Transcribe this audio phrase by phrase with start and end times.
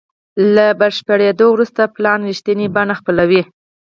[0.55, 3.41] له بشپړېدو وروسته پلان رښتینې بڼه خپلوي.